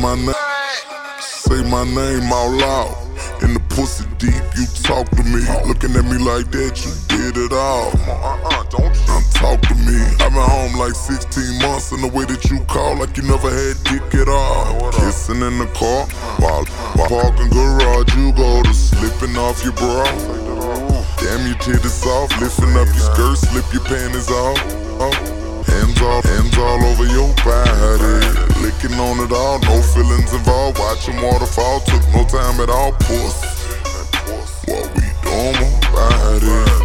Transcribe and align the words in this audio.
my 0.00 0.14
name, 0.14 0.32
say 1.20 1.62
my 1.68 1.84
name 1.84 2.32
out 2.32 2.50
loud. 2.56 2.96
In 3.42 3.54
the 3.54 3.60
pussy 3.68 4.04
deep, 4.16 4.40
you 4.56 4.64
talk 4.82 5.08
to 5.10 5.22
me. 5.24 5.44
Looking 5.68 5.92
at 5.96 6.04
me 6.08 6.16
like 6.16 6.50
that, 6.52 6.72
you 6.80 6.92
did 7.08 7.36
it 7.36 7.52
all. 7.52 7.92
Don't 8.72 8.94
talk 9.36 9.60
to 9.60 9.74
me. 9.76 10.00
I've 10.20 10.32
been 10.32 10.40
home 10.40 10.76
like 10.80 10.94
16 10.94 11.60
months, 11.60 11.92
and 11.92 12.02
the 12.02 12.08
way 12.08 12.24
that 12.24 12.48
you 12.48 12.60
call, 12.64 12.96
like 12.96 13.16
you 13.16 13.24
never 13.24 13.50
had 13.50 13.76
dick 13.84 14.08
at 14.20 14.28
all. 14.28 14.90
Kissing 14.92 15.42
in 15.42 15.58
the 15.58 15.68
car, 15.76 16.08
while, 16.40 16.64
while 16.96 17.08
parking 17.08 17.50
garage, 17.50 18.08
you 18.16 18.32
go 18.32 18.62
to 18.62 18.72
slipping 18.72 19.36
off 19.36 19.62
your 19.64 19.76
bra. 19.76 20.04
Damn, 21.20 21.44
your 21.44 21.60
titties 21.60 22.00
soft, 22.00 22.40
lifting 22.40 22.72
up 22.76 22.88
your 22.88 23.04
skirt, 23.04 23.36
slip 23.36 23.68
your 23.72 23.84
panties 23.84 24.30
off. 24.30 25.39
Hands 26.10 26.26
all, 26.26 26.32
hands 26.32 26.58
all 26.58 26.84
over 26.86 27.04
your 27.06 27.32
body. 27.44 28.26
Licking 28.60 28.98
on 28.98 29.20
it 29.24 29.32
all, 29.32 29.60
no 29.60 29.80
feelings 29.80 30.32
involved. 30.32 30.78
Watching 30.80 31.14
waterfall, 31.22 31.80
took 31.80 32.02
no 32.12 32.24
time 32.24 32.60
at 32.60 32.68
all. 32.68 32.92
Puss. 32.92 33.44
What 34.66 34.92
we 34.96 35.02
doing 35.22 35.78
about 35.84 36.42
it? 36.42 36.79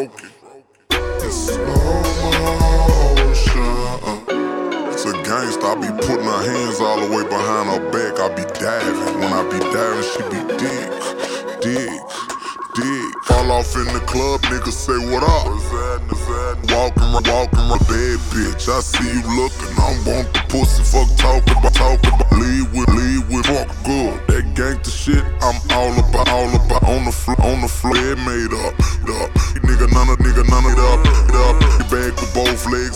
Motion, 0.00 0.08
broke 0.08 0.22
it. 0.22 0.30
It's 1.22 1.36
slow 1.36 1.64
motion. 3.16 3.60
It's 4.92 5.04
a 5.04 5.12
gangsta, 5.24 5.64
I 5.64 5.74
be 5.76 5.88
putting 6.06 6.24
her 6.24 6.42
hands 6.44 6.80
all 6.80 7.00
the 7.00 7.08
way 7.14 7.24
behind 7.24 7.68
her 7.70 7.80
back. 7.90 8.18
I 8.20 8.28
be 8.34 8.44
diving. 8.58 9.20
When 9.20 9.32
I 9.32 9.42
be 9.48 9.58
diving, 9.58 10.04
she 10.10 10.22
be 10.32 10.40
dig, 10.56 10.88
dig, 11.60 12.00
dig. 12.74 13.10
Fall 13.24 13.52
off 13.52 13.74
in 13.76 13.86
the 13.92 14.02
club, 14.06 14.40
niggas 14.42 14.72
say 14.72 14.98
what 15.10 15.22
up. 15.22 15.46
Walking, 16.70 17.12
walking, 17.30 17.68
a 17.68 17.78
bad 17.88 18.18
bitch. 18.32 18.68
I 18.68 18.80
see 18.80 19.04
you 19.04 19.22
looking, 19.36 19.74
I 19.76 19.92
want 20.06 20.32
the 20.32 20.40
pussy. 20.48 20.82
Fuck 20.84 21.08
talking 21.16 21.58
about, 21.58 21.74
talking 21.74 22.14
about. 22.14 22.32
Leave 22.32 22.72
with, 22.72 22.88
leave 22.90 23.28
with, 23.28 23.46
fuck 23.46 23.68
good. 23.84 24.16
That 24.28 24.44
gangsta 24.54 24.90
shit, 24.90 25.24
I'm 25.42 25.56
all 25.76 25.92
about, 25.98 26.28
all 26.28 26.48
about. 26.54 26.82
On 26.88 27.04
the 27.04 27.12
floor, 27.12 27.40
on 27.42 27.60
the 27.60 27.68
floor, 27.68 28.16
made 28.24 28.52
up, 28.52 28.74
up. 29.10 29.39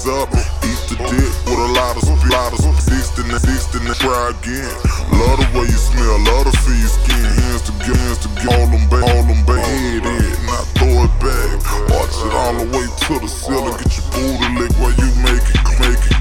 Legs 0.05 0.23
up. 0.23 0.29
Eat 0.65 0.81
the 0.89 0.97
dick 0.97 1.33
with 1.49 1.59
a 1.59 1.73
lot 1.73 1.97
of, 1.97 2.03
spit, 2.03 2.33
lot 2.33 2.53
of, 2.53 2.61
sixteen, 2.81 3.31
sixteen, 3.39 3.85
try 3.95 4.31
again. 4.31 4.71
Love 5.13 5.39
the 5.41 5.49
way 5.55 5.67
you 5.67 5.79
smell, 5.81 6.19
love 6.25 6.45
the 6.45 6.53
feel 6.65 6.77
your 6.77 6.89
skin. 6.89 7.25
Hands 7.25 7.63
to 7.63 7.73
hands 7.73 8.19
to 8.25 8.29
all 8.53 8.67
them, 8.69 8.89
ba- 8.89 9.05
all 9.05 9.23
them, 9.25 9.41
ba- 9.47 9.61
head 9.61 10.05
in, 10.05 10.47
not 10.47 10.65
throw 10.77 11.05
it 11.05 11.13
back. 11.21 11.57
Watch 11.91 12.17
it 12.21 12.33
all 12.33 12.55
the 12.55 12.67
way 12.73 12.87
to 12.87 13.13
the 13.21 13.29
ceiling, 13.29 13.77
get 13.81 13.97
your 13.97 14.07
booty 14.13 14.49
lick 14.61 14.73
while 14.81 14.95
you 14.95 15.11
make 15.25 15.47
it, 15.49 15.61
make 15.81 16.05
it. 16.05 16.17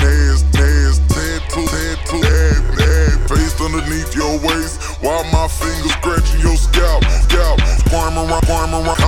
Nails, 0.00 0.42
nails, 0.54 0.98
tattoo, 1.10 1.66
tattoo, 1.66 2.20
ab, 2.24 2.62
ab, 2.78 3.18
face 3.28 3.54
underneath 3.60 4.14
your 4.14 4.38
waist. 4.42 4.80
While 5.02 5.24
my 5.32 5.48
fingers 5.48 5.92
scratching 5.92 6.40
your 6.40 6.56
scalp, 6.56 7.04
scalp, 7.24 7.60
squirm 7.84 8.16
around, 8.18 8.42
squirm 8.44 8.74
around 8.74 8.99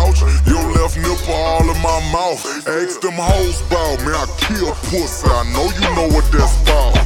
Ask 2.83 3.01
them 3.01 3.13
hoes 3.15 3.63
bout 3.71 4.01
me, 4.01 4.13
I 4.13 4.27
kill 4.39 4.75
pussy. 4.91 5.29
I 5.29 5.45
know 5.53 5.71
you 5.71 5.95
know 5.95 6.13
what 6.13 6.25
that's 6.33 6.61
about. 6.63 6.97
about. 6.97 7.02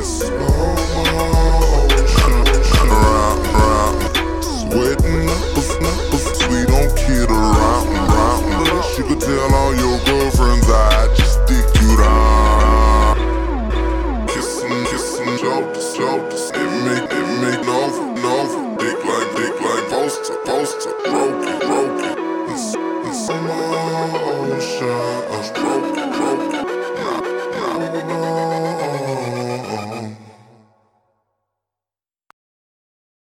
It's 0.00 0.08
slow 0.08 0.49